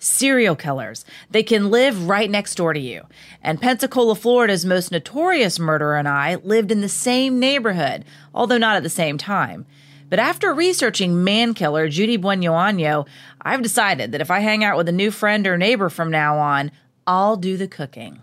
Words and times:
serial 0.00 0.56
killers. 0.56 1.04
They 1.30 1.42
can 1.42 1.70
live 1.70 2.08
right 2.08 2.30
next 2.30 2.56
door 2.56 2.72
to 2.72 2.80
you. 2.80 3.06
And 3.42 3.60
Pensacola, 3.60 4.14
Florida's 4.14 4.64
most 4.64 4.90
notorious 4.90 5.58
murderer 5.58 5.96
and 5.96 6.08
I 6.08 6.36
lived 6.36 6.72
in 6.72 6.80
the 6.80 6.88
same 6.88 7.38
neighborhood, 7.38 8.04
although 8.34 8.58
not 8.58 8.76
at 8.76 8.82
the 8.82 8.90
same 8.90 9.18
time. 9.18 9.66
But 10.08 10.18
after 10.18 10.52
researching 10.52 11.22
man 11.22 11.54
killer 11.54 11.88
Judy 11.88 12.18
Buenoano, 12.18 13.06
I've 13.40 13.62
decided 13.62 14.10
that 14.10 14.20
if 14.20 14.30
I 14.30 14.40
hang 14.40 14.64
out 14.64 14.76
with 14.76 14.88
a 14.88 14.92
new 14.92 15.12
friend 15.12 15.46
or 15.46 15.56
neighbor 15.56 15.88
from 15.88 16.10
now 16.10 16.38
on, 16.38 16.72
I'll 17.06 17.36
do 17.36 17.56
the 17.56 17.68
cooking. 17.68 18.20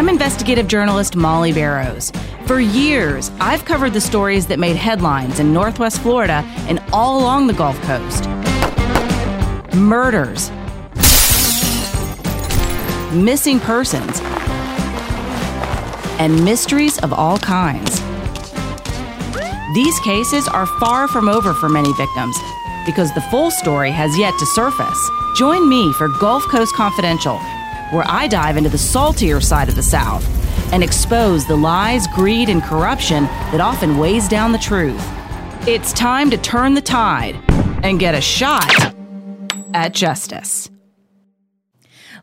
I'm 0.00 0.08
investigative 0.08 0.66
journalist 0.66 1.12
Mollye 1.12 1.52
Barrows. 1.52 2.10
For 2.46 2.58
years, 2.58 3.30
I've 3.38 3.66
covered 3.66 3.92
the 3.92 4.00
stories 4.00 4.46
that 4.46 4.58
made 4.58 4.74
headlines 4.74 5.40
in 5.40 5.52
Northwest 5.52 6.00
Florida 6.00 6.42
and 6.68 6.82
all 6.90 7.20
along 7.20 7.48
the 7.48 7.52
Gulf 7.52 7.78
Coast. 7.82 8.24
Murders, 9.76 10.48
missing 13.12 13.60
persons, 13.60 14.22
and 16.18 16.42
mysteries 16.46 16.98
of 17.00 17.12
all 17.12 17.36
kinds. 17.36 18.00
These 19.74 20.00
cases 20.00 20.48
are 20.48 20.64
far 20.64 21.08
from 21.08 21.28
over 21.28 21.52
for 21.52 21.68
many 21.68 21.92
victims 21.92 22.38
because 22.86 23.12
the 23.12 23.20
full 23.30 23.50
story 23.50 23.90
has 23.90 24.16
yet 24.16 24.32
to 24.38 24.46
surface. 24.46 25.10
Join 25.36 25.68
me 25.68 25.92
for 25.92 26.08
Gulf 26.08 26.44
Coast 26.44 26.74
Confidential 26.74 27.38
where 27.90 28.04
I 28.06 28.28
dive 28.28 28.56
into 28.56 28.70
the 28.70 28.78
saltier 28.78 29.40
side 29.40 29.68
of 29.68 29.74
the 29.74 29.82
South 29.82 30.24
and 30.72 30.82
expose 30.82 31.46
the 31.46 31.56
lies, 31.56 32.06
greed, 32.08 32.48
and 32.48 32.62
corruption 32.62 33.24
that 33.24 33.60
often 33.60 33.98
weighs 33.98 34.28
down 34.28 34.52
the 34.52 34.58
truth. 34.58 35.04
It's 35.66 35.92
time 35.92 36.30
to 36.30 36.38
turn 36.38 36.74
the 36.74 36.80
tide 36.80 37.36
and 37.82 37.98
get 37.98 38.14
a 38.14 38.20
shot 38.20 38.94
at 39.74 39.92
justice. 39.92 40.70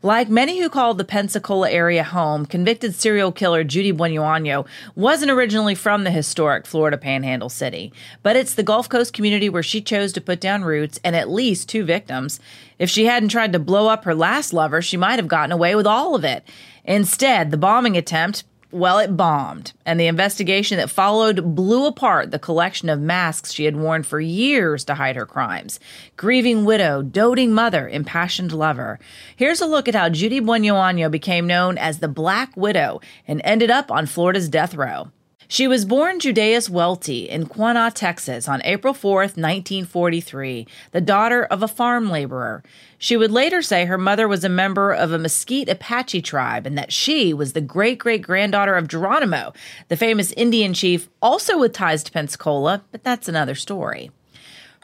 Like 0.03 0.29
many 0.29 0.59
who 0.59 0.69
called 0.69 0.99
the 0.99 1.03
Pensacola 1.03 1.71
area 1.71 2.03
home, 2.03 2.45
convicted 2.45 2.93
serial 2.93 3.31
killer 3.31 3.63
Judy 3.63 3.91
Buenoano 3.91 4.67
wasn't 4.95 5.31
originally 5.31 5.73
from 5.73 6.03
the 6.03 6.11
historic 6.11 6.67
Florida 6.67 6.97
Panhandle 6.97 7.49
city, 7.49 7.91
but 8.21 8.35
it's 8.35 8.53
the 8.53 8.63
Gulf 8.63 8.87
Coast 8.87 9.13
community 9.13 9.49
where 9.49 9.63
she 9.63 9.81
chose 9.81 10.13
to 10.13 10.21
put 10.21 10.39
down 10.39 10.63
roots 10.63 10.99
and 11.03 11.15
at 11.15 11.29
least 11.29 11.67
two 11.67 11.83
victims. 11.83 12.39
If 12.77 12.91
she 12.91 13.05
hadn't 13.05 13.29
tried 13.29 13.53
to 13.53 13.59
blow 13.59 13.87
up 13.87 14.03
her 14.03 14.13
last 14.13 14.53
lover, 14.53 14.83
she 14.83 14.97
might 14.97 15.17
have 15.17 15.27
gotten 15.27 15.51
away 15.51 15.73
with 15.73 15.87
all 15.87 16.13
of 16.13 16.23
it. 16.23 16.43
Instead, 16.85 17.49
the 17.49 17.57
bombing 17.57 17.97
attempt 17.97 18.43
well, 18.71 18.99
it 18.99 19.15
bombed, 19.15 19.71
and 19.85 19.97
the 19.97 20.07
investigation 20.07 20.77
that 20.77 20.89
followed 20.89 21.55
blew 21.55 21.85
apart 21.85 22.31
the 22.31 22.39
collection 22.39 22.89
of 22.89 22.99
masks 22.99 23.53
she 23.53 23.63
had 23.63 23.77
worn 23.77 24.03
for 24.03 24.19
years 24.19 24.83
to 24.85 24.95
hide 24.95 25.15
her 25.15 25.25
crimes. 25.25 25.79
Grieving 26.17 26.65
widow, 26.65 27.01
doting 27.01 27.53
mother, 27.53 27.87
impassioned 27.87 28.51
lover. 28.51 28.99
Here's 29.35 29.61
a 29.61 29.65
look 29.65 29.87
at 29.87 29.95
how 29.95 30.09
Judy 30.09 30.41
Buenoano 30.41 31.09
became 31.09 31.47
known 31.47 31.77
as 31.77 31.99
the 31.99 32.09
Black 32.09 32.57
Widow 32.57 32.99
and 33.25 33.39
ended 33.43 33.71
up 33.71 33.89
on 33.89 34.05
Florida's 34.05 34.49
death 34.49 34.75
row. 34.75 35.11
She 35.49 35.65
was 35.65 35.85
born 35.85 36.19
Judias 36.19 36.69
Welty 36.69 37.29
in 37.29 37.45
Quanah, 37.45 37.93
Texas 37.93 38.49
on 38.49 38.61
April 38.65 38.93
4, 38.93 39.21
1943, 39.21 40.67
the 40.91 40.99
daughter 40.99 41.45
of 41.45 41.63
a 41.63 41.69
farm 41.69 42.09
laborer. 42.09 42.63
She 42.97 43.15
would 43.15 43.31
later 43.31 43.61
say 43.61 43.85
her 43.85 43.97
mother 43.97 44.27
was 44.27 44.43
a 44.43 44.49
member 44.49 44.91
of 44.91 45.13
a 45.13 45.17
Mesquite 45.17 45.69
Apache 45.69 46.21
tribe 46.23 46.67
and 46.67 46.77
that 46.77 46.91
she 46.91 47.33
was 47.33 47.53
the 47.53 47.61
great 47.61 47.97
great 47.97 48.23
granddaughter 48.23 48.75
of 48.75 48.89
Geronimo, 48.89 49.53
the 49.87 49.95
famous 49.95 50.33
Indian 50.33 50.73
chief, 50.73 51.07
also 51.21 51.57
with 51.57 51.71
ties 51.71 52.03
to 52.03 52.11
Pensacola, 52.11 52.83
but 52.91 53.05
that's 53.05 53.29
another 53.29 53.55
story. 53.55 54.11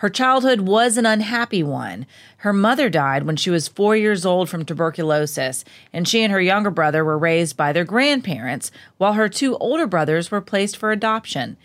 Her 0.04 0.10
childhood 0.10 0.60
was 0.60 0.98
an 0.98 1.06
unhappy 1.06 1.64
one. 1.64 2.06
Her 2.40 2.52
mother 2.52 2.90
died 2.90 3.24
when 3.24 3.38
she 3.38 3.50
was 3.50 3.70
four 3.70 3.96
years 3.96 4.26
old 4.26 4.50
from 4.50 4.66
tuberculosis, 4.66 5.64
and 5.94 6.06
she 6.06 6.24
and 6.24 6.34
her 6.34 6.42
younger 6.42 6.72
brother 6.72 7.06
were 7.06 7.18
raised 7.18 7.56
by 7.56 7.72
their 7.72 7.86
grandparents, 7.86 8.70
while 8.98 9.14
her 9.14 9.30
two 9.30 9.56
older 9.60 9.88
brothers 9.88 10.30
were 10.30 10.42
placed 10.42 10.76
for 10.76 10.92
adoption. 10.92 11.56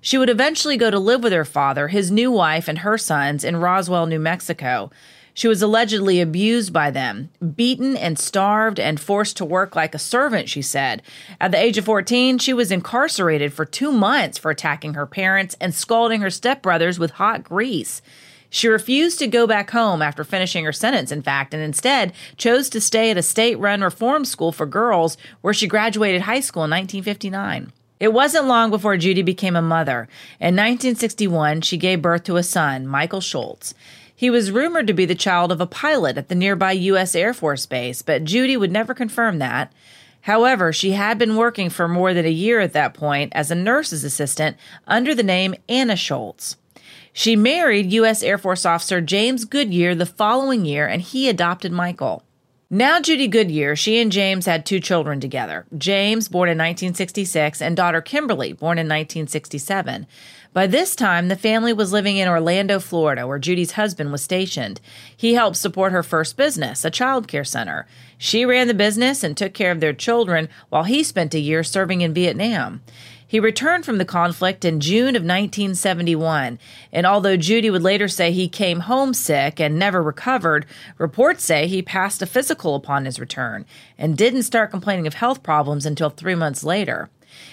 She 0.00 0.18
would 0.18 0.28
eventually 0.28 0.76
go 0.76 0.90
to 0.90 0.98
live 0.98 1.22
with 1.22 1.32
her 1.32 1.44
father, 1.44 1.86
his 1.86 2.10
new 2.10 2.32
wife, 2.32 2.66
and 2.66 2.78
her 2.80 2.98
sons 2.98 3.44
in 3.44 3.58
Roswell, 3.58 4.06
New 4.06 4.18
Mexico. 4.18 4.90
She 5.36 5.48
was 5.48 5.60
allegedly 5.62 6.20
abused 6.20 6.72
by 6.72 6.92
them, 6.92 7.30
beaten 7.56 7.96
and 7.96 8.16
starved 8.16 8.78
and 8.78 9.00
forced 9.00 9.36
to 9.38 9.44
work 9.44 9.74
like 9.74 9.92
a 9.92 9.98
servant, 9.98 10.48
she 10.48 10.62
said. 10.62 11.02
At 11.40 11.50
the 11.50 11.60
age 11.60 11.76
of 11.76 11.84
14, 11.84 12.38
she 12.38 12.54
was 12.54 12.70
incarcerated 12.70 13.52
for 13.52 13.64
two 13.64 13.90
months 13.90 14.38
for 14.38 14.52
attacking 14.52 14.94
her 14.94 15.06
parents 15.06 15.56
and 15.60 15.74
scalding 15.74 16.20
her 16.20 16.28
stepbrothers 16.28 17.00
with 17.00 17.10
hot 17.12 17.42
grease. 17.42 18.00
She 18.48 18.68
refused 18.68 19.18
to 19.18 19.26
go 19.26 19.48
back 19.48 19.72
home 19.72 20.00
after 20.00 20.22
finishing 20.22 20.64
her 20.64 20.72
sentence, 20.72 21.10
in 21.10 21.22
fact, 21.22 21.52
and 21.52 21.60
instead 21.60 22.12
chose 22.36 22.70
to 22.70 22.80
stay 22.80 23.10
at 23.10 23.18
a 23.18 23.22
state 23.22 23.58
run 23.58 23.80
reform 23.80 24.24
school 24.24 24.52
for 24.52 24.66
girls 24.66 25.16
where 25.40 25.52
she 25.52 25.66
graduated 25.66 26.22
high 26.22 26.38
school 26.38 26.62
in 26.62 26.70
1959. 26.70 27.72
It 27.98 28.12
wasn't 28.12 28.46
long 28.46 28.70
before 28.70 28.96
Judy 28.96 29.22
became 29.22 29.56
a 29.56 29.62
mother. 29.62 30.08
In 30.38 30.54
1961, 30.54 31.62
she 31.62 31.76
gave 31.76 32.02
birth 32.02 32.22
to 32.24 32.36
a 32.36 32.44
son, 32.44 32.86
Michael 32.86 33.20
Schultz. 33.20 33.74
He 34.16 34.30
was 34.30 34.50
rumored 34.50 34.86
to 34.86 34.92
be 34.92 35.06
the 35.06 35.14
child 35.14 35.50
of 35.50 35.60
a 35.60 35.66
pilot 35.66 36.16
at 36.16 36.28
the 36.28 36.34
nearby 36.34 36.72
U.S. 36.72 37.14
Air 37.14 37.34
Force 37.34 37.66
Base, 37.66 38.02
but 38.02 38.24
Judy 38.24 38.56
would 38.56 38.70
never 38.70 38.94
confirm 38.94 39.38
that. 39.38 39.72
However, 40.22 40.72
she 40.72 40.92
had 40.92 41.18
been 41.18 41.36
working 41.36 41.68
for 41.68 41.86
more 41.88 42.14
than 42.14 42.24
a 42.24 42.30
year 42.30 42.60
at 42.60 42.72
that 42.72 42.94
point 42.94 43.32
as 43.34 43.50
a 43.50 43.54
nurse's 43.54 44.04
assistant 44.04 44.56
under 44.86 45.14
the 45.14 45.22
name 45.22 45.54
Anna 45.68 45.96
Schultz. 45.96 46.56
She 47.12 47.36
married 47.36 47.92
U.S. 47.92 48.22
Air 48.22 48.38
Force 48.38 48.64
officer 48.64 49.00
James 49.00 49.44
Goodyear 49.44 49.94
the 49.94 50.06
following 50.06 50.64
year, 50.64 50.86
and 50.86 51.02
he 51.02 51.28
adopted 51.28 51.72
Michael. 51.72 52.22
Now, 52.74 52.98
Judy 52.98 53.28
Goodyear, 53.28 53.76
she 53.76 54.00
and 54.00 54.10
James 54.10 54.46
had 54.46 54.66
two 54.66 54.80
children 54.80 55.20
together 55.20 55.64
James, 55.78 56.26
born 56.26 56.48
in 56.48 56.58
1966, 56.58 57.62
and 57.62 57.76
daughter 57.76 58.00
Kimberly, 58.00 58.52
born 58.52 58.78
in 58.78 58.86
1967. 58.86 60.08
By 60.52 60.66
this 60.66 60.96
time, 60.96 61.28
the 61.28 61.36
family 61.36 61.72
was 61.72 61.92
living 61.92 62.16
in 62.16 62.26
Orlando, 62.26 62.80
Florida, 62.80 63.28
where 63.28 63.38
Judy's 63.38 63.72
husband 63.72 64.10
was 64.10 64.22
stationed. 64.22 64.80
He 65.16 65.34
helped 65.34 65.56
support 65.56 65.92
her 65.92 66.02
first 66.02 66.36
business, 66.36 66.84
a 66.84 66.90
child 66.90 67.28
care 67.28 67.44
center. 67.44 67.86
She 68.18 68.44
ran 68.44 68.66
the 68.66 68.74
business 68.74 69.22
and 69.22 69.36
took 69.36 69.54
care 69.54 69.70
of 69.70 69.78
their 69.78 69.92
children 69.92 70.48
while 70.70 70.82
he 70.82 71.04
spent 71.04 71.32
a 71.32 71.38
year 71.38 71.62
serving 71.62 72.00
in 72.00 72.12
Vietnam. 72.12 72.82
He 73.34 73.40
returned 73.40 73.84
from 73.84 73.98
the 73.98 74.04
conflict 74.04 74.64
in 74.64 74.78
June 74.78 75.16
of 75.16 75.24
1971, 75.24 76.56
and 76.92 77.04
although 77.04 77.36
Judy 77.36 77.68
would 77.68 77.82
later 77.82 78.06
say 78.06 78.30
he 78.30 78.48
came 78.48 78.78
homesick 78.78 79.58
and 79.58 79.76
never 79.76 80.00
recovered, 80.00 80.66
reports 80.98 81.42
say 81.42 81.66
he 81.66 81.82
passed 81.82 82.22
a 82.22 82.26
physical 82.26 82.76
upon 82.76 83.06
his 83.06 83.18
return 83.18 83.64
and 83.98 84.16
didn't 84.16 84.44
start 84.44 84.70
complaining 84.70 85.08
of 85.08 85.14
health 85.14 85.42
problems 85.42 85.84
until 85.84 86.10
three 86.10 86.36
months 86.36 86.62
later. 86.62 87.10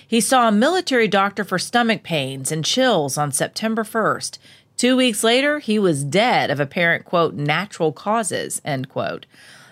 He 0.08 0.22
saw 0.22 0.48
a 0.48 0.52
military 0.52 1.08
doctor 1.08 1.44
for 1.44 1.58
stomach 1.58 2.04
pains 2.04 2.52
and 2.52 2.64
chills 2.64 3.18
on 3.18 3.32
September 3.32 3.84
1st. 3.84 4.38
Two 4.78 4.96
weeks 4.96 5.24
later, 5.24 5.58
he 5.58 5.80
was 5.80 6.04
dead 6.04 6.52
of 6.52 6.60
apparent, 6.60 7.06
quote, 7.06 7.34
natural 7.34 7.92
causes, 7.92 8.62
end 8.64 8.88
quote. 8.88 9.26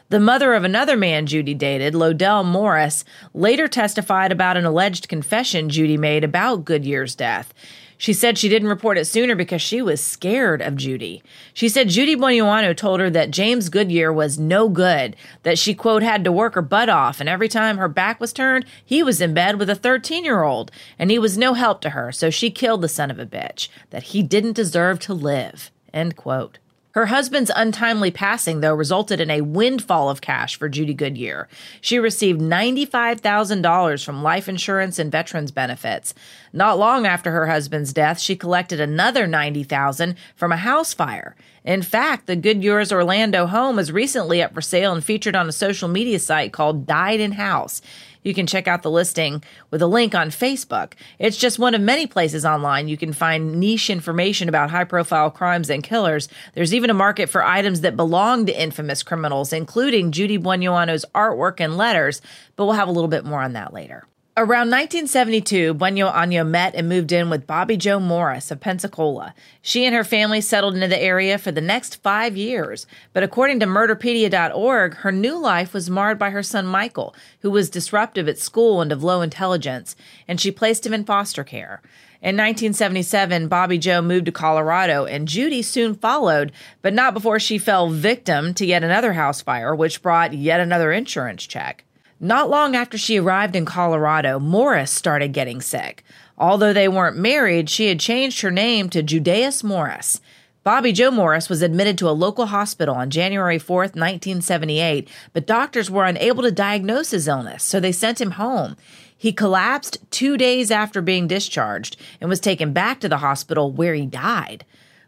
The 0.10 0.20
mother 0.20 0.56
of 0.56 0.64
another 0.64 0.98
man 0.98 1.28
Judy 1.28 1.54
dated, 1.54 1.94
Lodell 1.94 2.44
Morris, 2.44 3.06
later 3.36 3.68
testified 3.68 4.32
about 4.32 4.58
an 4.58 4.66
alleged 4.66 5.08
confession 5.08 5.70
Judy 5.70 5.98
made 5.98 6.24
about 6.24 6.66
Goodyear's 6.66 7.14
death. 7.14 7.54
She 7.96 8.14
said 8.14 8.36
she 8.36 8.50
didn't 8.50 8.70
report 8.70 8.98
it 8.98 9.06
sooner 9.06 9.36
because 9.36 9.62
she 9.62 9.84
was 9.84 10.04
scared 10.04 10.64
of 10.64 10.78
Judy. 10.78 11.22
She 11.54 11.70
said 11.70 11.90
Judy 11.90 12.16
Buenoano 12.16 12.76
told 12.76 13.00
her 13.02 13.12
that 13.12 13.30
James 13.30 13.70
Goodyear 13.70 14.12
was 14.12 14.40
no 14.40 14.68
good, 14.68 15.16
that 15.44 15.60
she, 15.60 15.76
quote, 15.76 16.02
had 16.02 16.24
to 16.24 16.32
work 16.32 16.56
her 16.56 16.64
butt 16.64 16.90
off, 16.90 17.20
and 17.20 17.30
every 17.30 17.48
time 17.48 17.78
her 17.78 17.88
back 17.88 18.20
was 18.20 18.34
turned, 18.34 18.66
he 18.84 19.04
was 19.04 19.22
in 19.22 19.36
bed 19.36 19.60
with 19.60 19.70
a 19.70 19.76
13 19.76 20.26
year 20.26 20.42
old, 20.42 20.72
and 20.98 21.12
he 21.12 21.20
was 21.20 21.38
no 21.38 21.54
help 21.54 21.82
to 21.82 21.92
her, 21.92 22.12
so 22.12 22.32
she 22.32 22.50
killed 22.50 22.82
the 22.82 22.90
son 22.90 23.12
of 23.12 23.20
a 23.20 23.28
bitch, 23.28 23.68
that 23.92 24.04
he 24.04 24.24
didn't 24.24 24.54
deserve 24.54 24.98
to 25.02 25.14
live, 25.14 25.70
end 25.94 26.16
quote. 26.16 26.58
Her 26.94 27.06
husband's 27.06 27.52
untimely 27.56 28.10
passing, 28.10 28.62
though, 28.62 28.74
resulted 28.74 29.22
in 29.22 29.30
a 29.30 29.42
windfall 29.42 30.10
of 30.10 30.22
cash 30.22 30.58
for 30.58 30.68
Judy 30.68 30.96
Goodyear. 30.96 31.48
She 31.82 32.00
received 32.00 32.42
$95,000 32.42 34.04
from 34.04 34.24
life 34.24 34.50
insurance 34.50 34.98
and 34.98 35.12
veterans 35.12 35.52
benefits. 35.52 36.16
Not 36.52 36.80
long 36.80 37.06
after 37.06 37.30
her 37.32 37.46
husband's 37.46 37.94
death, 37.94 38.20
she 38.20 38.36
collected 38.36 38.80
another 38.80 39.28
$90,000 39.28 40.16
from 40.36 40.52
a 40.52 40.58
house 40.58 40.92
fire. 40.94 41.36
In 41.64 41.84
fact, 41.84 42.26
the 42.26 42.36
Goodyear's 42.36 42.92
Orlando 42.92 43.46
home 43.46 43.78
is 43.78 43.92
recently 43.92 44.42
up 44.42 44.56
for 44.56 44.62
sale 44.62 44.92
and 44.92 45.04
featured 45.04 45.36
on 45.36 45.48
a 45.48 45.52
social 45.52 45.90
media 45.90 46.18
site 46.18 46.54
called 46.54 46.88
Died 46.88 47.20
in 47.20 47.34
House. 47.34 47.84
You 48.24 48.34
can 48.34 48.48
check 48.48 48.68
out 48.68 48.84
the 48.84 48.92
listing 48.92 49.44
with 49.72 49.82
a 49.82 49.88
link 49.88 50.14
on 50.14 50.30
Facebook. 50.30 50.94
It's 51.20 51.38
just 51.38 51.60
one 51.60 51.74
of 51.74 51.82
many 51.82 52.06
places 52.06 52.46
online 52.46 52.88
you 52.88 52.98
can 52.98 53.14
find 53.14 53.60
niche 53.60 53.90
information 53.90 54.50
about 54.50 54.70
high 54.70 54.84
profile 54.84 55.32
crimes 55.32 55.70
and 55.70 55.84
killers. 55.84 56.28
There's 56.54 56.74
even 56.74 56.90
a 56.90 56.94
market 56.94 57.30
for 57.30 57.44
items 57.44 57.82
that 57.82 57.96
belong 57.96 58.46
to 58.48 58.62
infamous 58.62 59.04
criminals, 59.04 59.54
including 59.54 60.12
Judy 60.12 60.38
Buenoano's 60.38 61.06
artwork 61.16 61.60
and 61.60 61.78
letters, 61.78 62.22
but 62.56 62.66
we'll 62.66 62.76
have 62.76 62.90
a 62.90 62.92
little 62.92 63.08
bit 63.08 63.26
more 63.26 63.42
on 63.42 63.54
that 63.54 63.74
later. 63.74 64.06
Around 64.40 64.70
1972, 64.70 65.74
Buenoano 65.74 66.48
met 66.48 66.74
and 66.74 66.88
moved 66.88 67.12
in 67.12 67.30
with 67.30 67.46
Bobby 67.46 67.76
Joe 67.76 68.00
Morris 68.00 68.52
of 68.52 68.62
Pensacola. 68.62 69.36
She 69.62 69.84
and 69.84 69.94
her 69.94 70.06
family 70.06 70.40
settled 70.40 70.76
into 70.76 70.88
the 70.88 70.98
area 70.98 71.38
for 71.38 71.52
the 71.52 71.60
next 71.60 72.02
five 72.02 72.38
years, 72.38 72.88
but 73.12 73.22
according 73.22 73.60
to 73.60 73.66
Murderpedia.org, 73.66 74.94
her 74.96 75.12
new 75.12 75.38
life 75.38 75.74
was 75.74 75.90
marred 75.90 76.18
by 76.18 76.30
her 76.30 76.42
son 76.42 76.66
Michael, 76.66 77.14
who 77.42 77.52
was 77.52 77.70
disruptive 77.70 78.30
at 78.30 78.38
school 78.38 78.80
and 78.80 78.94
of 78.94 79.04
low 79.04 79.20
intelligence, 79.22 79.98
and 80.26 80.40
she 80.40 80.52
placed 80.52 80.86
him 80.86 80.94
in 80.94 81.04
foster 81.04 81.44
care. 81.44 81.82
In 82.22 82.38
1977, 82.38 83.50
Bobby 83.50 83.78
Joe 83.78 84.02
moved 84.02 84.28
to 84.28 84.32
Colorado, 84.32 85.04
and 85.04 85.28
Judy 85.28 85.62
soon 85.62 85.96
followed, 85.96 86.54
but 86.82 86.94
not 86.94 87.14
before 87.14 87.42
she 87.42 87.58
fell 87.58 87.90
victim 87.90 88.54
to 88.54 88.66
yet 88.66 88.86
another 88.86 89.12
house 89.12 89.42
fire, 89.42 89.76
which 89.76 90.02
brought 90.02 90.32
yet 90.32 90.62
another 90.62 90.94
insurance 90.94 91.46
check. 91.46 91.84
Not 92.20 92.50
long 92.50 92.76
after 92.76 92.98
she 92.98 93.18
arrived 93.18 93.56
in 93.56 93.64
Colorado, 93.66 94.40
Morris 94.40 94.92
started 94.92 95.32
getting 95.32 95.62
sick. 95.62 96.04
Although 96.38 96.74
they 96.74 96.90
weren't 96.90 97.16
married, 97.16 97.70
she 97.70 97.88
had 97.88 98.00
changed 98.00 98.42
her 98.42 98.52
name 98.52 98.90
to 98.90 99.02
Judias 99.02 99.64
Morris. 99.64 100.20
Bobby 100.66 100.92
Joe 100.92 101.12
Morris 101.12 101.48
was 101.48 101.62
admitted 101.62 101.98
to 101.98 102.10
a 102.10 102.12
local 102.12 102.48
hospital 102.48 102.94
on 102.94 103.10
January 103.10 103.58
4th, 103.58 103.96
1978, 103.96 105.08
but 105.32 105.48
doctors 105.48 105.90
were 105.90 106.04
unable 106.04 106.44
to 106.44 106.52
diagnose 106.52 107.12
his 107.12 107.28
illness, 107.28 107.64
so 107.64 107.80
they 107.80 107.94
sent 107.94 108.20
him 108.20 108.32
home. 108.32 108.76
He 109.18 109.32
collapsed 109.32 110.00
two 110.12 110.36
days 110.36 110.72
after 110.72 111.02
being 111.02 111.26
discharged 111.26 111.96
and 112.20 112.30
was 112.30 112.42
taken 112.42 112.74
back 112.74 113.00
to 113.00 113.10
the 113.10 113.18
hospital 113.18 113.72
where 113.72 113.94
he 113.94 114.06
died. 114.06 114.66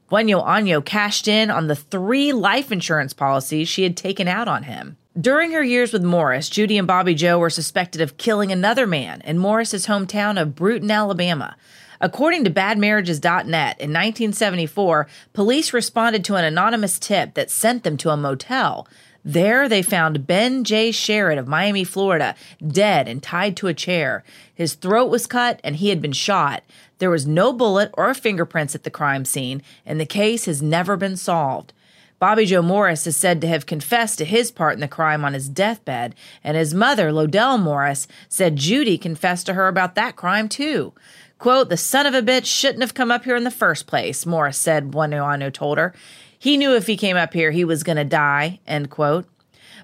Buenoano 0.09 0.83
cashed 0.83 1.27
in 1.27 1.51
on 1.51 1.67
the 1.67 1.75
three 1.75 2.31
life 2.31 2.71
insurance 2.71 3.13
policies 3.13 3.67
she 3.67 3.83
had 3.83 3.97
taken 3.97 4.29
out 4.29 4.47
on 4.47 4.63
him. 4.63 4.97
During 5.19 5.51
her 5.51 5.63
years 5.63 5.91
with 5.91 6.03
Morris, 6.05 6.47
Judy 6.47 6.77
and 6.77 6.87
Bobby 6.87 7.13
Joe 7.13 7.37
were 7.37 7.49
suspected 7.49 7.99
of 7.99 8.15
killing 8.15 8.49
another 8.49 8.87
man 8.87 9.19
in 9.25 9.37
Morris's 9.37 9.87
hometown 9.87 10.41
of 10.41 10.55
Brewton, 10.55 10.89
Alabama. 10.89 11.57
According 11.99 12.45
to 12.45 12.49
badmarriages.net, 12.49 13.45
in 13.45 13.91
1974, 13.91 15.07
police 15.33 15.73
responded 15.73 16.23
to 16.23 16.35
an 16.35 16.45
anonymous 16.45 16.97
tip 16.97 17.33
that 17.33 17.51
sent 17.51 17.83
them 17.83 17.97
to 17.97 18.09
a 18.11 18.15
motel. 18.15 18.87
There, 19.25 19.67
they 19.67 19.81
found 19.81 20.25
Ben 20.25 20.63
J. 20.63 20.91
Sherrod 20.91 21.37
of 21.37 21.47
Miami, 21.47 21.83
Florida, 21.83 22.33
dead 22.65 23.09
and 23.09 23.21
tied 23.21 23.57
to 23.57 23.67
a 23.67 23.73
chair. 23.73 24.23
His 24.55 24.75
throat 24.75 25.11
was 25.11 25.27
cut 25.27 25.59
and 25.61 25.75
he 25.75 25.89
had 25.89 26.01
been 26.01 26.13
shot. 26.13 26.63
There 26.99 27.09
was 27.09 27.27
no 27.27 27.51
bullet 27.51 27.91
or 27.95 28.13
fingerprints 28.13 28.75
at 28.75 28.83
the 28.83 28.89
crime 28.89 29.25
scene, 29.25 29.61
and 29.85 29.99
the 29.99 30.05
case 30.05 30.45
has 30.45 30.61
never 30.61 30.95
been 30.95 31.17
solved. 31.17 31.73
Bobby 32.21 32.45
Joe 32.45 32.61
Morris 32.61 33.07
is 33.07 33.17
said 33.17 33.41
to 33.41 33.47
have 33.47 33.65
confessed 33.65 34.19
to 34.19 34.25
his 34.25 34.51
part 34.51 34.75
in 34.75 34.79
the 34.79 34.87
crime 34.87 35.25
on 35.25 35.33
his 35.33 35.49
deathbed, 35.49 36.13
and 36.43 36.55
his 36.55 36.71
mother, 36.71 37.11
Lodell 37.11 37.59
Morris, 37.59 38.07
said 38.29 38.57
Judy 38.57 38.99
confessed 38.99 39.47
to 39.47 39.55
her 39.55 39.67
about 39.67 39.95
that 39.95 40.15
crime 40.15 40.47
too. 40.47 40.93
Quote, 41.39 41.69
the 41.69 41.77
son 41.77 42.05
of 42.05 42.13
a 42.13 42.21
bitch 42.21 42.45
shouldn't 42.45 42.83
have 42.83 42.93
come 42.93 43.09
up 43.09 43.23
here 43.23 43.35
in 43.35 43.43
the 43.43 43.49
first 43.49 43.87
place, 43.87 44.23
Morris 44.23 44.59
said, 44.59 44.91
Buenoano 44.91 45.51
told 45.51 45.79
her. 45.79 45.95
He 46.37 46.57
knew 46.57 46.75
if 46.75 46.85
he 46.85 46.95
came 46.95 47.17
up 47.17 47.33
here, 47.33 47.49
he 47.49 47.65
was 47.65 47.81
going 47.81 47.97
to 47.97 48.03
die, 48.03 48.59
end 48.67 48.91
quote. 48.91 49.25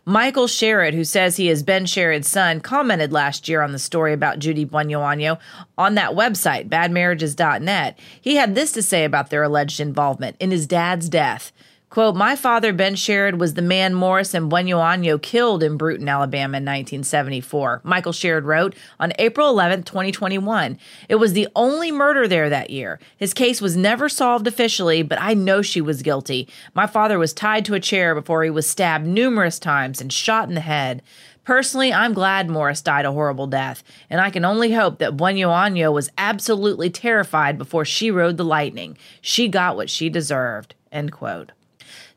Michael 0.06 0.46
Sherrod, 0.46 0.94
who 0.94 1.04
says 1.04 1.38
he 1.38 1.50
is 1.50 1.64
Ben 1.64 1.86
Sherrod's 1.86 2.30
son, 2.30 2.62
commented 2.62 3.12
last 3.12 3.50
year 3.50 3.64
on 3.64 3.72
the 3.72 3.80
story 3.80 4.14
about 4.14 4.38
Judy 4.38 4.64
Buenoano 4.64 5.40
on 5.76 5.96
that 5.96 6.12
website, 6.12 6.70
badmarriages.net. 6.70 7.98
He 8.22 8.36
had 8.36 8.54
this 8.54 8.72
to 8.74 8.84
say 8.84 9.06
about 9.06 9.32
their 9.32 9.42
alleged 9.42 9.80
involvement 9.80 10.36
in 10.40 10.52
his 10.52 10.68
dad's 10.68 11.10
death. 11.10 11.52
Quote, 11.90 12.18
My 12.18 12.36
father, 12.36 12.74
Ben 12.74 12.96
Sherrod, 12.96 13.40
was 13.40 13.54
the 13.54 13.62
man 13.62 13.94
Morris 13.94 14.34
and 14.34 14.52
Buenoano 14.52 15.22
killed 15.22 15.64
in 15.64 15.78
Brewton, 15.78 16.10
Alabama 16.10 16.58
in 16.58 16.66
1974. 16.66 17.80
Michael 17.86 18.12
Sherrod 18.12 18.44
wrote 18.44 18.76
on 19.00 19.14
April 19.18 19.50
11, 19.50 19.84
2021. 19.84 20.78
It 21.08 21.16
was 21.16 21.32
the 21.32 21.48
only 21.56 21.94
murder 21.94 22.28
there 22.28 22.50
that 22.50 22.72
year. 22.72 23.00
His 23.16 23.34
case 23.34 23.62
was 23.62 23.78
never 23.78 24.10
solved 24.10 24.48
officially, 24.48 25.02
but 25.02 25.20
I 25.22 25.34
know 25.34 25.62
she 25.62 25.80
was 25.80 26.02
guilty. 26.02 26.50
My 26.74 26.88
father 26.88 27.18
was 27.18 27.34
tied 27.34 27.64
to 27.66 27.74
a 27.74 27.80
chair 27.80 28.14
before 28.14 28.44
he 28.44 28.50
was 28.50 28.70
stabbed 28.70 29.08
numerous 29.08 29.58
times 29.58 30.02
and 30.02 30.12
shot 30.12 30.50
in 30.50 30.56
the 30.56 30.62
head. 30.62 31.02
Personally, 31.46 31.94
I'm 31.94 32.12
glad 32.12 32.50
Morris 32.50 32.82
died 32.82 33.06
a 33.06 33.14
horrible 33.14 33.48
death, 33.48 33.82
and 34.10 34.20
I 34.20 34.30
can 34.30 34.44
only 34.44 34.74
hope 34.74 35.00
that 35.00 35.16
Buenoano 35.16 35.94
was 35.94 36.10
absolutely 36.18 36.90
terrified 36.90 37.58
before 37.58 37.86
she 37.86 38.12
rode 38.12 38.36
the 38.36 38.44
lightning. 38.44 38.98
She 39.22 39.48
got 39.48 39.78
what 39.78 39.90
she 39.90 40.10
deserved. 40.10 40.76
End 40.92 41.14
quote. 41.14 41.54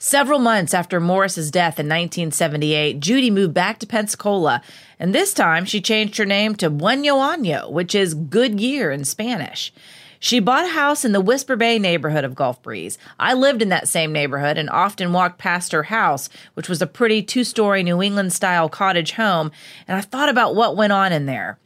Several 0.02 0.38
months 0.38 0.72
after 0.72 0.98
Morris's 0.98 1.50
death 1.50 1.78
in 1.78 1.84
1978, 1.84 3.00
Judy 3.00 3.30
moved 3.30 3.52
back 3.52 3.78
to 3.80 3.86
Pensacola, 3.86 4.62
and 4.98 5.14
this 5.14 5.34
time 5.34 5.66
she 5.66 5.82
changed 5.82 6.16
her 6.16 6.24
name 6.24 6.54
to 6.54 6.70
Buenoano, 6.70 7.70
which 7.70 7.94
is 7.94 8.14
good 8.14 8.58
year 8.58 8.90
in 8.90 9.04
Spanish. 9.04 9.70
She 10.18 10.40
bought 10.40 10.64
a 10.64 10.68
house 10.68 11.04
in 11.04 11.12
the 11.12 11.20
Whisper 11.20 11.54
Bay 11.54 11.78
neighborhood 11.78 12.24
of 12.24 12.34
Gulf 12.34 12.62
Breeze. 12.62 12.96
I 13.18 13.34
lived 13.34 13.60
in 13.60 13.68
that 13.68 13.88
same 13.88 14.10
neighborhood 14.10 14.56
and 14.56 14.70
often 14.70 15.12
walked 15.12 15.36
past 15.36 15.72
her 15.72 15.82
house, 15.82 16.30
which 16.54 16.70
was 16.70 16.80
a 16.80 16.86
pretty 16.86 17.22
two 17.22 17.44
story 17.44 17.82
New 17.82 18.00
England 18.00 18.32
style 18.32 18.70
cottage 18.70 19.12
home, 19.12 19.52
and 19.86 19.98
I 19.98 20.00
thought 20.00 20.30
about 20.30 20.54
what 20.54 20.78
went 20.78 20.94
on 20.94 21.12
in 21.12 21.26
there. 21.26 21.58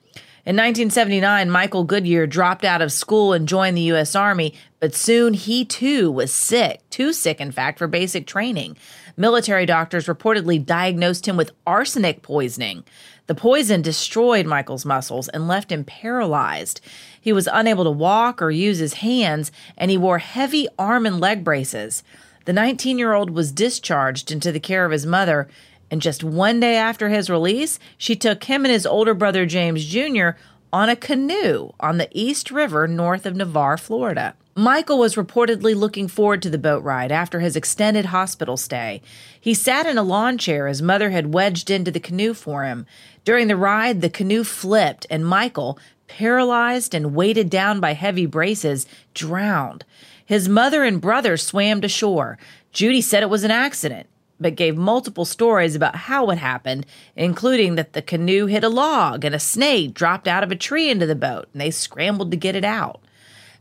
In 0.47 0.57
1979, 0.57 1.51
Michael 1.51 1.85
Goodyear 1.85 2.27
dropped 2.27 2.67
out 2.67 2.83
of 2.83 2.93
school 2.93 3.33
and 3.33 3.49
joined 3.49 3.79
the 3.79 3.89
U.S. 3.93 4.15
Army, 4.15 4.53
but 4.79 4.95
soon 4.95 5.33
he 5.33 5.65
too 5.65 6.11
was 6.11 6.35
sick, 6.35 6.83
too 6.91 7.15
sick, 7.15 7.41
in 7.41 7.51
fact, 7.51 7.79
for 7.79 7.87
basic 7.87 8.27
training. 8.27 8.77
Military 9.17 9.65
doctors 9.65 10.05
reportedly 10.07 10.63
diagnosed 10.63 11.27
him 11.27 11.39
with 11.39 11.53
arsenic 11.67 12.21
poisoning. 12.21 12.85
The 13.27 13.35
poison 13.35 13.81
destroyed 13.81 14.45
Michael's 14.45 14.85
muscles 14.85 15.31
and 15.31 15.49
left 15.49 15.73
him 15.73 15.83
paralyzed. 15.83 16.83
He 17.19 17.33
was 17.33 17.49
unable 17.51 17.85
to 17.85 17.91
walk 17.91 18.43
or 18.43 18.51
use 18.51 18.81
his 18.81 18.95
hands, 18.95 19.51
and 19.79 19.91
he 19.91 19.97
wore 19.97 20.19
heavy 20.19 20.69
arm 20.79 21.07
and 21.07 21.21
leg 21.21 21.43
braces. 21.43 22.03
The 22.45 22.53
19 22.53 22.99
year 22.99 23.15
old 23.15 23.31
was 23.31 23.51
discharged 23.51 24.31
into 24.31 24.53
the 24.53 24.61
care 24.61 24.85
of 24.85 24.93
his 24.93 25.07
mother 25.07 25.49
and 25.95 26.03
just 26.03 26.25
one 26.25 26.59
day 26.59 26.75
after 26.75 27.09
his 27.09 27.31
release, 27.31 27.79
she 27.97 28.17
took 28.17 28.43
him 28.43 28.65
and 28.65 28.73
his 28.73 28.85
older 28.85 29.15
brother 29.15 29.47
James 29.47 29.85
Jr. 29.85 30.31
on 30.73 30.89
a 30.89 30.97
canoe 30.97 31.71
on 31.79 31.99
the 31.99 32.09
East 32.11 32.51
River 32.51 32.89
north 32.89 33.25
of 33.27 33.37
Navarre, 33.37 33.79
Florida. 33.79 34.35
Michael 34.57 34.99
was 34.99 35.15
reportedly 35.15 35.73
looking 35.73 36.09
forward 36.09 36.43
to 36.43 36.51
the 36.51 36.59
boat 36.59 36.83
ride 36.83 37.13
after 37.13 37.39
his 37.39 37.55
extended 37.55 38.07
hospital 38.07 38.57
stay. 38.57 39.03
He 39.41 39.55
sat 39.55 39.87
in 39.87 39.97
a 39.97 40.03
lawn 40.03 40.37
chair 40.37 40.67
his 40.67 40.83
mother 40.83 41.11
had 41.11 41.33
wedged 41.33 41.71
into 41.71 41.93
the 41.93 42.01
canoe 42.01 42.35
for 42.35 42.65
him. 42.65 42.87
During 43.25 43.47
the 43.47 43.57
ride, 43.57 44.01
the 44.01 44.11
canoe 44.11 44.43
flipped, 44.43 45.07
and 45.09 45.25
Michael, 45.25 45.79
paralyzed 46.09 46.93
and 46.93 47.15
weighted 47.15 47.49
down 47.49 47.79
by 47.79 47.93
heavy 47.93 48.27
braces, 48.27 48.85
drowned. 49.15 49.85
His 50.27 50.49
mother 50.49 50.83
and 50.83 51.01
brother 51.01 51.37
swam 51.37 51.81
to 51.83 51.89
shore. 51.89 52.37
Judy 52.73 53.01
said 53.01 53.23
it 53.23 53.31
was 53.31 53.45
an 53.45 53.53
accident 53.53 54.09
but 54.41 54.57
gave 54.57 54.77
multiple 54.77 55.25
stories 55.25 55.75
about 55.75 55.97
how 55.97 56.31
it 56.31 56.39
happened, 56.39 56.87
including 57.17 57.75
that 57.77 57.93
the 57.93 58.03
canoe 58.03 58.47
hit 58.47 58.65
a 58.65 58.69
log 58.69 59.25
and 59.25 59.35
a 59.35 59.39
snake 59.39 59.95
dropped 59.95 60.29
out 60.29 60.43
of 60.43 60.51
a 60.51 60.57
tree 60.57 60.91
into 60.91 61.07
the 61.07 61.15
boat, 61.15 61.49
and 61.53 61.61
they 61.61 61.71
scrambled 61.71 62.31
to 62.31 62.37
get 62.37 62.57
it 62.57 62.65
out. 62.65 63.01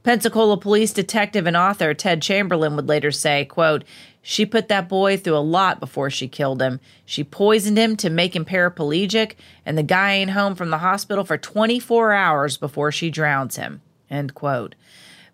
Pensacola 0.03 0.57
police 0.57 0.91
detective 0.91 1.47
and 1.47 1.55
author 1.55 1.93
Ted 1.93 2.21
Chamberlain 2.21 2.75
would 2.75 2.89
later 2.89 3.11
say, 3.11 3.45
quote, 3.45 3.85
she 4.21 4.45
put 4.45 4.69
that 4.69 4.89
boy 4.89 5.17
through 5.17 5.37
a 5.37 5.39
lot 5.39 5.79
before 5.79 6.09
she 6.09 6.27
killed 6.27 6.61
him. 6.61 6.79
She 7.05 7.23
poisoned 7.23 7.77
him 7.77 7.97
to 7.97 8.09
make 8.09 8.35
him 8.35 8.45
paraplegic, 8.45 9.33
and 9.65 9.77
the 9.77 9.83
guy 9.83 10.13
ain't 10.13 10.31
home 10.31 10.55
from 10.55 10.69
the 10.69 10.77
hospital 10.77 11.25
for 11.25 11.37
24 11.37 12.13
hours 12.13 12.57
before 12.57 12.91
she 12.91 13.09
drowns 13.09 13.57
him. 13.57 13.81
End 14.09 14.33
quote. 14.33 14.75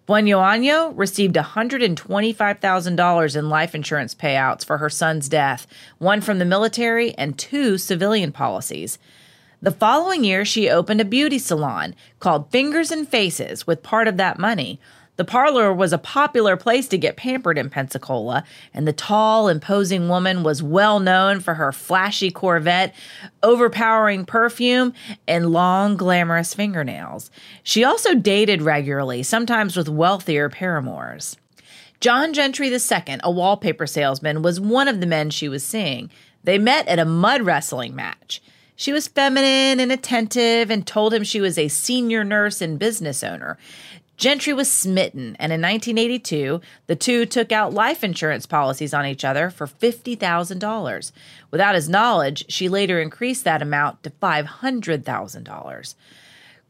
Buenoano 0.09 0.91
received 0.95 1.35
$125,000 1.35 3.35
in 3.35 3.49
life 3.49 3.75
insurance 3.75 4.15
payouts 4.15 4.65
for 4.65 4.79
her 4.79 4.89
son's 4.89 5.29
death, 5.29 5.67
one 5.99 6.19
from 6.19 6.39
the 6.39 6.45
military 6.45 7.13
and 7.13 7.37
two 7.37 7.77
civilian 7.77 8.31
policies. 8.31 8.97
The 9.61 9.69
following 9.69 10.23
year, 10.23 10.45
she 10.45 10.67
opened 10.67 10.99
a 10.99 11.05
beauty 11.05 11.37
salon 11.37 11.93
called 12.19 12.49
Fingers 12.49 12.89
and 12.89 13.07
Faces 13.07 13.67
with 13.67 13.83
part 13.83 14.07
of 14.07 14.17
that 14.17 14.39
money. 14.39 14.79
The 15.19 15.25
parlor 15.25 15.73
was 15.73 15.91
a 15.91 15.97
popular 15.97 16.55
place 16.55 16.87
to 16.87 16.97
get 16.97 17.17
pampered 17.17 17.57
in 17.57 17.69
Pensacola, 17.69 18.45
and 18.73 18.87
the 18.87 18.93
tall, 18.93 19.49
imposing 19.49 20.07
woman 20.07 20.43
was 20.43 20.63
well 20.63 21.01
known 21.01 21.41
for 21.41 21.55
her 21.55 21.73
flashy 21.73 22.31
Corvette, 22.31 22.95
overpowering 23.43 24.23
perfume, 24.23 24.93
and 25.27 25.51
long, 25.51 25.97
glamorous 25.97 26.53
fingernails. 26.53 27.31
She 27.63 27.83
also 27.83 28.15
dated 28.15 28.61
regularly, 28.61 29.21
sometimes 29.21 29.75
with 29.75 29.89
wealthier 29.89 30.47
paramours. 30.47 31.35
John 31.99 32.31
Gentry 32.31 32.69
II, 32.69 33.17
a 33.21 33.29
wallpaper 33.29 33.87
salesman, 33.87 34.41
was 34.41 34.61
one 34.61 34.87
of 34.87 35.01
the 35.01 35.05
men 35.05 35.31
she 35.31 35.49
was 35.49 35.65
seeing. 35.65 36.09
They 36.45 36.57
met 36.57 36.87
at 36.87 36.97
a 36.97 37.03
mud 37.03 37.41
wrestling 37.41 37.93
match. 37.93 38.41
She 38.79 38.93
was 38.93 39.09
feminine 39.09 39.81
and 39.81 39.91
attentive 39.91 40.71
and 40.71 40.87
told 40.87 41.13
him 41.13 41.25
she 41.25 41.41
was 41.41 41.57
a 41.57 41.67
senior 41.67 42.23
nurse 42.23 42.61
and 42.61 42.79
business 42.79 43.25
owner. 43.25 43.57
Gentry 44.19 44.51
was 44.51 44.69
smitten, 44.69 45.37
and 45.39 45.53
in 45.53 45.61
1982, 45.61 46.59
the 46.87 46.95
two 46.97 47.25
took 47.25 47.53
out 47.53 47.73
life 47.73 48.03
insurance 48.03 48.45
policies 48.45 48.93
on 48.93 49.05
each 49.05 49.23
other 49.23 49.49
for 49.49 49.65
$50,000. 49.65 51.11
Without 51.51 51.75
his 51.75 51.87
knowledge, 51.87 52.43
she 52.49 52.67
later 52.67 52.99
increased 52.99 53.45
that 53.45 53.61
amount 53.61 54.03
to 54.03 54.09
$500,000. 54.09 55.95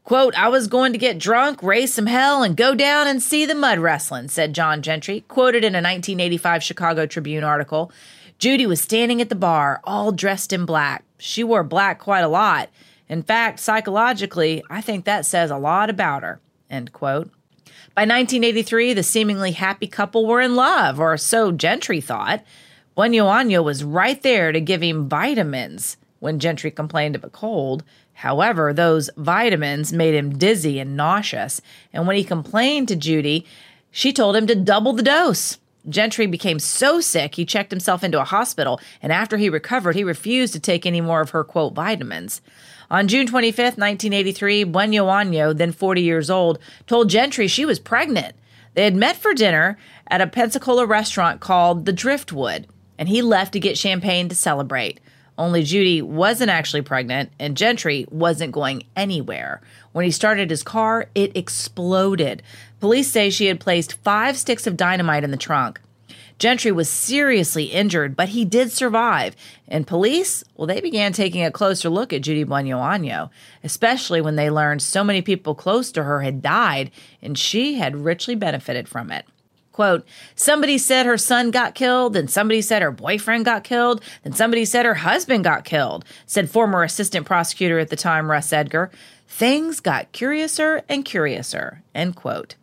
Quote, 0.03 0.35
I 0.35 0.47
was 0.47 0.67
going 0.67 0.91
to 0.91 0.99
get 0.99 1.17
drunk, 1.17 1.63
raise 1.63 1.91
some 1.91 2.05
hell, 2.05 2.43
and 2.43 2.55
go 2.55 2.75
down 2.75 3.07
and 3.07 3.19
see 3.19 3.47
the 3.47 3.55
mud 3.55 3.79
wrestling, 3.79 4.27
said 4.27 4.53
John 4.53 4.83
Gentry, 4.83 5.21
quoted 5.27 5.63
in 5.63 5.73
a 5.73 5.81
1985 5.81 6.61
Chicago 6.61 7.07
Tribune 7.07 7.43
article. 7.43 7.91
Judy 8.37 8.67
was 8.67 8.79
standing 8.79 9.21
at 9.21 9.29
the 9.29 9.35
bar, 9.35 9.81
all 9.85 10.11
dressed 10.11 10.53
in 10.53 10.67
black. 10.67 11.03
She 11.17 11.43
wore 11.43 11.63
black 11.63 11.97
quite 11.97 12.21
a 12.21 12.27
lot. 12.27 12.69
In 13.07 13.23
fact, 13.23 13.59
psychologically, 13.59 14.61
I 14.69 14.81
think 14.81 15.05
that 15.05 15.25
says 15.25 15.49
a 15.49 15.57
lot 15.57 15.89
about 15.89 16.21
her. 16.21 16.39
End 16.69 16.93
quote. 16.93 17.31
By 17.95 18.03
1983, 18.03 18.93
the 18.93 19.03
seemingly 19.03 19.51
happy 19.51 19.87
couple 19.87 20.25
were 20.25 20.41
in 20.41 20.55
love, 20.55 20.99
or 20.99 21.17
so 21.17 21.51
Gentry 21.51 21.99
thought. 21.99 22.43
Buenoaño 22.95 23.63
was 23.63 23.83
right 23.83 24.21
there 24.21 24.51
to 24.51 24.61
give 24.61 24.81
him 24.81 25.09
vitamins 25.09 25.97
when 26.19 26.39
Gentry 26.39 26.71
complained 26.71 27.15
of 27.15 27.23
a 27.23 27.29
cold. 27.29 27.83
However, 28.13 28.73
those 28.73 29.09
vitamins 29.17 29.91
made 29.91 30.13
him 30.13 30.37
dizzy 30.37 30.79
and 30.79 30.95
nauseous, 30.95 31.61
and 31.91 32.05
when 32.05 32.15
he 32.15 32.23
complained 32.23 32.89
to 32.89 32.95
Judy, 32.95 33.45
she 33.91 34.13
told 34.13 34.35
him 34.35 34.45
to 34.47 34.55
double 34.55 34.93
the 34.93 35.03
dose. 35.03 35.57
Gentry 35.87 36.27
became 36.27 36.59
so 36.59 36.99
sick 36.99 37.35
he 37.35 37.45
checked 37.45 37.71
himself 37.71 38.03
into 38.03 38.19
a 38.19 38.25
hospital, 38.25 38.81
and 39.01 39.13
after 39.13 39.37
he 39.37 39.49
recovered, 39.49 39.95
he 39.95 40.03
refused 40.03 40.53
to 40.53 40.59
take 40.59 40.85
any 40.85 41.01
more 41.01 41.21
of 41.21 41.29
her 41.29 41.43
quote 41.43 41.73
vitamins. 41.73 42.41
On 42.91 43.07
June 43.07 43.27
25, 43.27 43.77
1983, 43.77 44.65
Buenoaño, 44.65 45.55
then 45.55 45.71
40 45.71 46.01
years 46.01 46.29
old, 46.29 46.59
told 46.87 47.09
Gentry 47.09 47.47
she 47.47 47.65
was 47.65 47.79
pregnant. 47.79 48.35
They 48.73 48.83
had 48.83 48.95
met 48.95 49.15
for 49.15 49.33
dinner 49.33 49.77
at 50.07 50.21
a 50.21 50.27
Pensacola 50.27 50.85
restaurant 50.85 51.39
called 51.39 51.85
the 51.85 51.93
Driftwood, 51.93 52.67
and 52.97 53.07
he 53.07 53.21
left 53.21 53.53
to 53.53 53.59
get 53.59 53.77
champagne 53.77 54.27
to 54.29 54.35
celebrate. 54.35 54.99
Only 55.37 55.63
Judy 55.63 56.01
wasn't 56.01 56.49
actually 56.49 56.81
pregnant, 56.81 57.31
and 57.39 57.55
Gentry 57.55 58.05
wasn't 58.11 58.51
going 58.51 58.83
anywhere. 58.97 59.61
When 59.93 60.03
he 60.03 60.11
started 60.11 60.49
his 60.49 60.63
car, 60.63 61.07
it 61.15 61.37
exploded. 61.37 62.43
Police 62.79 63.11
say 63.11 63.29
she 63.29 63.47
had 63.47 63.59
placed 63.59 63.93
five 64.03 64.37
sticks 64.37 64.65
of 64.65 64.77
dynamite 64.77 65.23
in 65.23 65.31
the 65.31 65.37
trunk. 65.37 65.81
Gentry 66.39 66.71
was 66.71 66.89
seriously 66.89 67.65
injured, 67.65 68.15
but 68.15 68.29
he 68.29 68.45
did 68.45 68.71
survive. 68.71 69.35
And 69.67 69.85
police, 69.85 70.41
well, 70.55 70.67
they 70.67 70.79
began 70.79 71.11
taking 71.11 71.43
a 71.43 71.51
closer 71.51 71.89
look 71.89 72.13
at 72.13 72.21
Judy 72.21 72.45
Buenoaño, 72.45 73.29
especially 73.61 74.21
when 74.21 74.37
they 74.37 74.49
learned 74.49 74.81
so 74.81 75.03
many 75.03 75.21
people 75.21 75.53
close 75.53 75.91
to 75.91 76.03
her 76.03 76.21
had 76.21 76.41
died 76.41 76.91
and 77.21 77.37
she 77.37 77.75
had 77.75 78.05
richly 78.05 78.35
benefited 78.35 78.87
from 78.87 79.11
it. 79.11 79.25
Quote, 79.73 80.05
somebody 80.35 80.77
said 80.77 81.05
her 81.05 81.17
son 81.17 81.51
got 81.51 81.75
killed, 81.75 82.13
then 82.13 82.27
somebody 82.29 82.61
said 82.61 82.81
her 82.81 82.91
boyfriend 82.91 83.45
got 83.45 83.63
killed, 83.65 84.01
then 84.23 84.33
somebody 84.33 84.65
said 84.65 84.85
her 84.85 84.95
husband 84.95 85.43
got 85.43 85.65
killed, 85.65 86.05
said 86.25 86.49
former 86.49 86.83
assistant 86.83 87.25
prosecutor 87.25 87.79
at 87.79 87.89
the 87.89 87.95
time, 87.95 88.31
Russ 88.31 88.51
Edgar. 88.51 88.91
Things 89.27 89.79
got 89.79 90.11
curiouser 90.11 90.83
and 90.89 91.05
curiouser, 91.05 91.81
end 91.93 92.15
quote. 92.15 92.55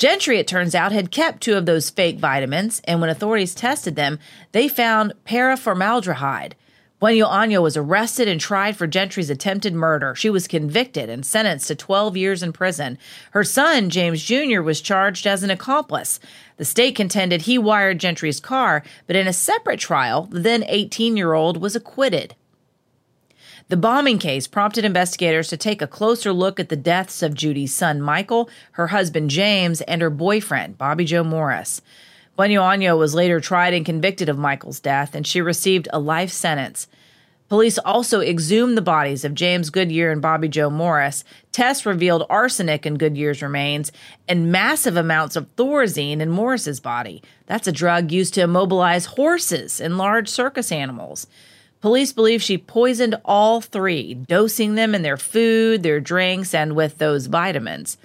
Gentry, 0.00 0.38
it 0.38 0.48
turns 0.48 0.74
out, 0.74 0.92
had 0.92 1.10
kept 1.10 1.42
two 1.42 1.58
of 1.58 1.66
those 1.66 1.90
fake 1.90 2.18
vitamins, 2.18 2.80
and 2.84 3.02
when 3.02 3.10
authorities 3.10 3.54
tested 3.54 3.96
them, 3.96 4.18
they 4.52 4.66
found 4.66 5.12
paraformaldehyde, 5.26 6.54
Buenoaño 7.00 7.62
was 7.62 7.78
arrested 7.78 8.26
and 8.26 8.38
tried 8.38 8.76
for 8.76 8.86
Gentry's 8.86 9.30
attempted 9.30 9.72
murder. 9.72 10.14
She 10.14 10.28
was 10.28 10.46
convicted 10.46 11.08
and 11.08 11.24
sentenced 11.24 11.68
to 11.68 11.74
12 11.74 12.14
years 12.16 12.42
in 12.42 12.52
prison. 12.52 12.98
Her 13.32 13.44
son, 13.44 13.88
James 13.88 14.22
Jr., 14.22 14.60
was 14.60 14.82
charged 14.82 15.26
as 15.26 15.42
an 15.42 15.50
accomplice. 15.50 16.18
The 16.58 16.64
state 16.66 16.94
contended 16.96 17.42
he 17.42 17.56
wired 17.56 17.98
Gentry's 17.98 18.40
car, 18.40 18.82
but 19.06 19.16
in 19.16 19.26
a 19.26 19.32
separate 19.32 19.80
trial, 19.80 20.28
the 20.30 20.40
then 20.40 20.64
18 20.66 21.16
year 21.16 21.32
old 21.32 21.58
was 21.58 21.74
acquitted. 21.74 22.34
The 23.70 23.76
bombing 23.76 24.18
case 24.18 24.48
prompted 24.48 24.84
investigators 24.84 25.46
to 25.46 25.56
take 25.56 25.80
a 25.80 25.86
closer 25.86 26.32
look 26.32 26.58
at 26.58 26.70
the 26.70 26.76
deaths 26.76 27.22
of 27.22 27.34
Judy's 27.34 27.72
son 27.72 28.02
Michael, 28.02 28.50
her 28.72 28.88
husband 28.88 29.30
James, 29.30 29.80
and 29.82 30.02
her 30.02 30.10
boyfriend, 30.10 30.76
Bobby 30.76 31.04
Joe 31.04 31.22
Morris. 31.22 31.80
Buenoaño 32.36 32.98
was 32.98 33.14
later 33.14 33.38
tried 33.38 33.72
and 33.72 33.86
convicted 33.86 34.28
of 34.28 34.36
Michael's 34.36 34.80
death, 34.80 35.14
and 35.14 35.24
she 35.24 35.40
received 35.40 35.86
a 35.92 36.00
life 36.00 36.32
sentence. 36.32 36.88
Police 37.48 37.78
also 37.78 38.20
exhumed 38.20 38.76
the 38.76 38.82
bodies 38.82 39.24
of 39.24 39.36
James 39.36 39.70
Goodyear 39.70 40.10
and 40.10 40.20
Bobby 40.20 40.48
Joe 40.48 40.68
Morris. 40.68 41.22
Tests 41.52 41.86
revealed 41.86 42.26
arsenic 42.28 42.86
in 42.86 42.98
Goodyear's 42.98 43.40
remains 43.40 43.92
and 44.26 44.50
massive 44.50 44.96
amounts 44.96 45.36
of 45.36 45.54
thorazine 45.54 46.18
in 46.18 46.28
Morris's 46.28 46.80
body. 46.80 47.22
That's 47.46 47.68
a 47.68 47.72
drug 47.72 48.10
used 48.10 48.34
to 48.34 48.40
immobilize 48.40 49.06
horses 49.06 49.80
and 49.80 49.96
large 49.96 50.28
circus 50.28 50.72
animals. 50.72 51.28
Police 51.80 52.12
believe 52.12 52.42
she 52.42 52.58
poisoned 52.58 53.16
all 53.24 53.62
three, 53.62 54.14
dosing 54.14 54.74
them 54.74 54.94
in 54.94 55.02
their 55.02 55.16
food, 55.16 55.82
their 55.82 56.00
drinks, 56.00 56.52
and 56.52 56.76
with 56.76 56.98
those 56.98 57.26
vitamins. 57.26 57.96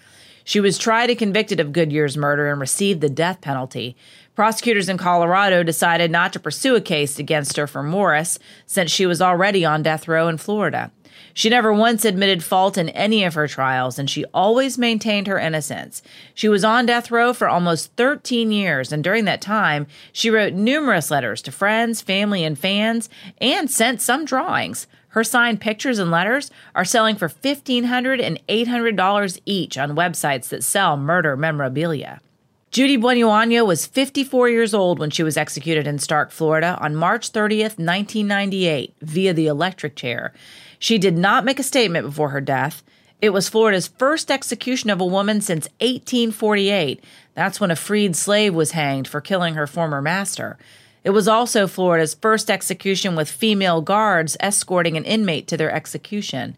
She 0.46 0.62
was 0.62 0.78
tried 0.78 1.10
and 1.10 1.20
convicted 1.20 1.60
of 1.60 1.74
Goodyear's 1.74 2.16
murder 2.16 2.50
and 2.50 2.62
received 2.62 3.02
the 3.02 3.10
death 3.10 3.42
penalty. 3.42 3.98
Prosecutors 4.36 4.88
in 4.88 4.98
Colorado 4.98 5.64
decided 5.64 6.12
not 6.12 6.32
to 6.34 6.40
pursue 6.40 6.76
a 6.76 6.82
case 6.82 7.20
against 7.20 7.58
her 7.58 7.68
for 7.68 7.84
Morris 7.84 8.40
since 8.66 8.92
she 8.92 9.06
was 9.06 9.22
already 9.22 9.66
on 9.66 9.84
death 9.84 10.08
row 10.08 10.28
in 10.28 10.38
Florida. 10.38 10.92
She 11.38 11.50
never 11.50 11.74
once 11.74 12.06
admitted 12.06 12.46
fault 12.46 12.78
in 12.78 12.88
any 12.90 13.26
of 13.26 13.34
her 13.34 13.46
trials, 13.46 14.00
and 14.00 14.10
she 14.10 14.24
always 14.34 14.78
maintained 14.78 15.28
her 15.28 15.38
innocence. 15.38 16.02
She 16.34 16.48
was 16.48 16.64
on 16.64 16.86
death 16.86 17.12
row 17.12 17.34
for 17.34 17.50
almost 17.50 17.92
13 17.98 18.54
years, 18.54 18.94
and 18.94 19.04
during 19.04 19.26
that 19.26 19.42
time, 19.42 19.86
she 20.14 20.30
wrote 20.30 20.54
numerous 20.54 21.12
letters 21.12 21.42
to 21.42 21.52
friends, 21.52 22.02
family, 22.02 22.46
and 22.46 22.58
fans, 22.58 23.10
and 23.42 23.70
sent 23.70 24.02
some 24.02 24.24
drawings. 24.24 24.88
Her 25.10 25.26
signed 25.26 25.60
pictures 25.60 26.00
and 26.00 26.10
letters 26.10 26.52
are 26.74 26.86
selling 26.86 27.18
for 27.18 27.28
$1,500 27.28 28.22
and 28.22 28.40
$800 28.48 29.40
each 29.46 29.78
on 29.78 29.96
websites 29.96 30.48
that 30.50 30.64
sell 30.64 30.96
murder 30.96 31.36
memorabilia. 31.36 32.22
Judy 32.72 32.98
Buenoaño 32.98 33.66
was 33.66 33.86
54 33.86 34.50
years 34.50 34.74
old 34.74 35.00
when 35.00 35.10
she 35.10 35.24
was 35.24 35.36
executed 35.36 35.86
in 35.86 35.98
Starke, 35.98 36.32
Florida 36.32 36.78
on 36.82 36.96
March 36.96 37.32
30th, 37.32 37.78
1998, 37.78 38.94
via 39.02 39.34
the 39.34 39.48
electric 39.48 39.98
chair. 39.98 40.34
She 40.80 40.98
did 40.98 41.18
not 41.18 41.46
make 41.46 41.60
a 41.60 41.64
statement 41.64 42.06
before 42.06 42.30
her 42.30 42.42
death. 42.42 42.84
It 43.22 43.30
was 43.30 43.50
Florida's 43.50 43.88
first 43.88 44.30
execution 44.30 44.90
of 44.90 45.02
a 45.02 45.06
woman 45.06 45.42
since 45.42 45.68
1848. 45.80 47.04
That's 47.34 47.60
when 47.60 47.72
a 47.72 47.76
freed 47.76 48.16
slave 48.16 48.54
was 48.54 48.72
hanged 48.72 49.08
for 49.08 49.22
killing 49.22 49.56
her 49.56 49.68
former 49.68 50.02
master. 50.02 50.58
It 51.04 51.12
was 51.12 51.28
also 51.28 51.68
Florida's 51.68 52.16
first 52.16 52.50
execution 52.50 53.16
with 53.16 53.30
female 53.30 53.82
guards 53.82 54.36
escorting 54.40 54.98
an 54.98 55.06
inmate 55.06 55.48
to 55.48 55.58
their 55.58 55.72
execution. 55.72 56.58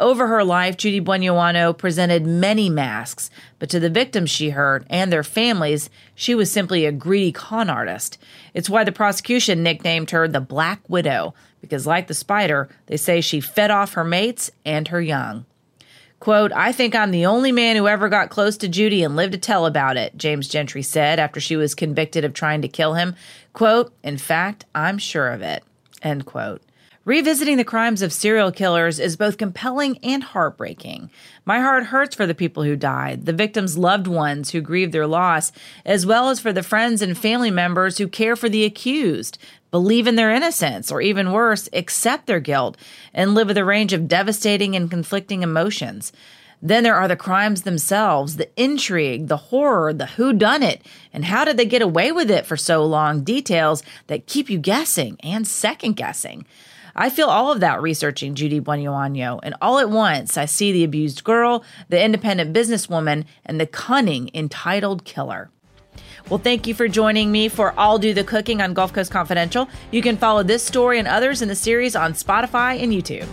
Over 0.00 0.28
her 0.28 0.44
life, 0.44 0.76
Judy 0.76 1.00
Buenoaño 1.00 1.76
presented 1.76 2.24
many 2.24 2.70
masks, 2.70 3.30
but 3.58 3.68
to 3.70 3.80
the 3.80 3.90
victims 3.90 4.30
she 4.30 4.50
hurt 4.50 4.86
and 4.88 5.12
their 5.12 5.24
families, 5.24 5.90
she 6.14 6.36
was 6.36 6.52
simply 6.52 6.86
a 6.86 6.92
greedy 6.92 7.32
con 7.32 7.68
artist. 7.68 8.18
It's 8.54 8.70
why 8.70 8.84
the 8.84 8.92
prosecution 8.92 9.64
nicknamed 9.64 10.10
her 10.10 10.28
the 10.28 10.40
Black 10.40 10.80
Widow, 10.88 11.34
because 11.60 11.86
like 11.86 12.06
the 12.06 12.14
spider, 12.14 12.68
they 12.86 12.96
say 12.96 13.20
she 13.20 13.40
fed 13.40 13.70
off 13.70 13.94
her 13.94 14.04
mates 14.04 14.50
and 14.64 14.88
her 14.88 15.00
young. 15.00 15.44
Quote, 16.20 16.52
I 16.52 16.72
think 16.72 16.94
I'm 16.94 17.12
the 17.12 17.26
only 17.26 17.52
man 17.52 17.76
who 17.76 17.86
ever 17.86 18.08
got 18.08 18.30
close 18.30 18.56
to 18.58 18.68
Judy 18.68 19.04
and 19.04 19.14
lived 19.14 19.32
to 19.32 19.38
tell 19.38 19.66
about 19.66 19.96
it, 19.96 20.16
James 20.16 20.48
Gentry 20.48 20.82
said 20.82 21.20
after 21.20 21.38
she 21.38 21.54
was 21.54 21.76
convicted 21.76 22.24
of 22.24 22.34
trying 22.34 22.62
to 22.62 22.68
kill 22.68 22.94
him. 22.94 23.14
Quote, 23.52 23.92
in 24.02 24.18
fact, 24.18 24.64
I'm 24.74 24.98
sure 24.98 25.28
of 25.30 25.42
it. 25.42 25.62
End 26.02 26.26
quote. 26.26 26.60
Revisiting 27.08 27.56
the 27.56 27.64
crimes 27.64 28.02
of 28.02 28.12
serial 28.12 28.52
killers 28.52 29.00
is 29.00 29.16
both 29.16 29.38
compelling 29.38 29.98
and 30.02 30.22
heartbreaking. 30.22 31.08
My 31.46 31.60
heart 31.60 31.84
hurts 31.84 32.14
for 32.14 32.26
the 32.26 32.34
people 32.34 32.64
who 32.64 32.76
died, 32.76 33.24
the 33.24 33.32
victims' 33.32 33.78
loved 33.78 34.06
ones 34.06 34.50
who 34.50 34.60
grieve 34.60 34.92
their 34.92 35.06
loss, 35.06 35.50
as 35.86 36.04
well 36.04 36.28
as 36.28 36.38
for 36.38 36.52
the 36.52 36.62
friends 36.62 37.00
and 37.00 37.16
family 37.16 37.50
members 37.50 37.96
who 37.96 38.08
care 38.08 38.36
for 38.36 38.50
the 38.50 38.62
accused, 38.62 39.38
believe 39.70 40.06
in 40.06 40.16
their 40.16 40.30
innocence, 40.30 40.92
or 40.92 41.00
even 41.00 41.32
worse, 41.32 41.66
accept 41.72 42.26
their 42.26 42.40
guilt, 42.40 42.76
and 43.14 43.32
live 43.32 43.48
with 43.48 43.56
a 43.56 43.64
range 43.64 43.94
of 43.94 44.06
devastating 44.06 44.76
and 44.76 44.90
conflicting 44.90 45.42
emotions. 45.42 46.12
Then 46.60 46.84
there 46.84 46.96
are 46.96 47.08
the 47.08 47.16
crimes 47.16 47.62
themselves, 47.62 48.36
the 48.36 48.50
intrigue, 48.62 49.28
the 49.28 49.36
horror, 49.38 49.94
the 49.94 50.04
who 50.04 50.34
done 50.34 50.62
it, 50.62 50.82
and 51.14 51.24
how 51.24 51.46
did 51.46 51.56
they 51.56 51.64
get 51.64 51.80
away 51.80 52.12
with 52.12 52.30
it 52.30 52.44
for 52.44 52.58
so 52.58 52.84
long, 52.84 53.24
details 53.24 53.82
that 54.08 54.26
keep 54.26 54.50
you 54.50 54.58
guessing 54.58 55.16
and 55.22 55.46
second 55.46 55.96
guessing. 55.96 56.44
I 57.00 57.10
feel 57.10 57.28
all 57.28 57.52
of 57.52 57.60
that 57.60 57.80
researching 57.80 58.34
Judy 58.34 58.60
Buenoaño, 58.60 59.38
and 59.44 59.54
all 59.62 59.78
at 59.78 59.88
once 59.88 60.36
I 60.36 60.46
see 60.46 60.72
the 60.72 60.82
abused 60.82 61.22
girl, 61.22 61.62
the 61.88 62.02
independent 62.02 62.52
businesswoman, 62.52 63.24
and 63.46 63.60
the 63.60 63.66
cunning, 63.66 64.32
entitled 64.34 65.04
killer. 65.04 65.48
Well, 66.28 66.40
thank 66.40 66.66
you 66.66 66.74
for 66.74 66.88
joining 66.88 67.30
me 67.30 67.48
for 67.48 67.72
I'll 67.78 67.98
Do 67.98 68.12
the 68.12 68.24
Cooking 68.24 68.60
on 68.60 68.74
Gulf 68.74 68.92
Coast 68.92 69.12
Confidential. 69.12 69.68
You 69.92 70.02
can 70.02 70.16
follow 70.16 70.42
this 70.42 70.64
story 70.64 70.98
and 70.98 71.06
others 71.06 71.40
in 71.40 71.46
the 71.46 71.54
series 71.54 71.94
on 71.94 72.14
Spotify 72.14 72.82
and 72.82 72.92
YouTube. 72.92 73.28